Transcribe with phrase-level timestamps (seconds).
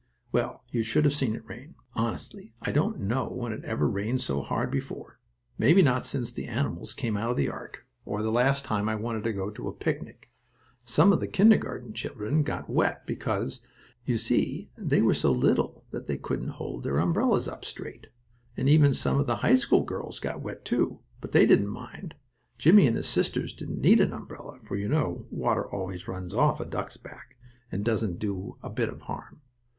[0.31, 1.75] Well, you should have seen it rain!
[1.93, 5.19] Honestly, I don't know when it ever rained so hard before;
[5.59, 8.95] maybe not since the animals came out of the ark, or the last time I
[8.95, 10.31] wanted to go to a picnic.
[10.85, 13.61] Some of the kindergarten children got quite wet, because,
[14.03, 18.07] you see, they were so little that they couldn't hold their umbrellas up straight.
[18.57, 22.15] And even some of the high school girls got wet, too; but they didn't mind.
[22.57, 26.59] Jimmie and his sisters didn't need an umbrella, for, you know, water always runs off
[26.59, 27.37] a duck's back,
[27.71, 29.41] and doesn't do a bit of harm.